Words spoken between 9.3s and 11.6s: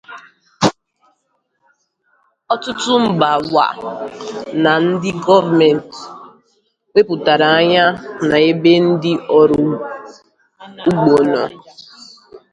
ọrụ ugbo nọ.